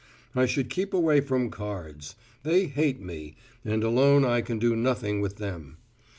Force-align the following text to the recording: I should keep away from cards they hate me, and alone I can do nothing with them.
I 0.33 0.47
should 0.47 0.71
keep 0.71 0.95
away 0.95 1.21
from 1.21 1.51
cards 1.51 2.15
they 2.41 2.65
hate 2.65 2.99
me, 2.99 3.35
and 3.63 3.83
alone 3.83 4.25
I 4.25 4.41
can 4.41 4.57
do 4.57 4.75
nothing 4.75 5.21
with 5.21 5.37
them. 5.37 5.77